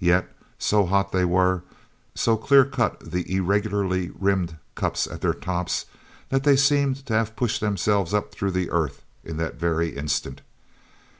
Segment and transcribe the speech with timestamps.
[0.00, 0.28] Yet,
[0.58, 1.62] so hot they were,
[2.16, 5.86] so clear cut the irregularly rimmed cups at their tops,
[6.28, 10.40] that they seemed to have pushed themselves up through the earth in that very instant.